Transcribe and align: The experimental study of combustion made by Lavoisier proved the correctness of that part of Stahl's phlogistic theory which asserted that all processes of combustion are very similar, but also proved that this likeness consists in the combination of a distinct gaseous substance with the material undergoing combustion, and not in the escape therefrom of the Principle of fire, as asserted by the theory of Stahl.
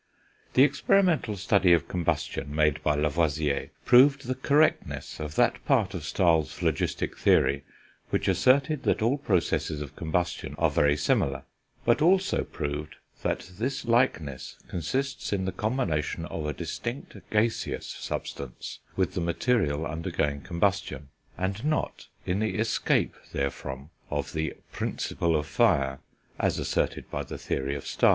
The 0.55 0.63
experimental 0.63 1.35
study 1.37 1.73
of 1.73 1.87
combustion 1.87 2.55
made 2.55 2.81
by 2.81 2.95
Lavoisier 2.95 3.69
proved 3.85 4.25
the 4.25 4.33
correctness 4.33 5.19
of 5.19 5.35
that 5.35 5.63
part 5.65 5.93
of 5.93 6.03
Stahl's 6.05 6.51
phlogistic 6.51 7.15
theory 7.15 7.63
which 8.09 8.27
asserted 8.27 8.81
that 8.81 9.03
all 9.03 9.19
processes 9.19 9.79
of 9.79 9.95
combustion 9.95 10.55
are 10.57 10.71
very 10.71 10.97
similar, 10.97 11.43
but 11.85 12.01
also 12.01 12.43
proved 12.43 12.95
that 13.21 13.47
this 13.59 13.85
likeness 13.85 14.57
consists 14.67 15.31
in 15.31 15.45
the 15.45 15.51
combination 15.51 16.25
of 16.25 16.47
a 16.47 16.53
distinct 16.53 17.15
gaseous 17.29 17.85
substance 17.85 18.79
with 18.95 19.13
the 19.13 19.21
material 19.21 19.85
undergoing 19.85 20.41
combustion, 20.41 21.09
and 21.37 21.63
not 21.63 22.07
in 22.25 22.39
the 22.39 22.55
escape 22.55 23.13
therefrom 23.33 23.91
of 24.09 24.33
the 24.33 24.55
Principle 24.71 25.35
of 25.35 25.45
fire, 25.45 25.99
as 26.39 26.57
asserted 26.57 27.07
by 27.11 27.21
the 27.21 27.37
theory 27.37 27.75
of 27.75 27.85
Stahl. 27.85 28.09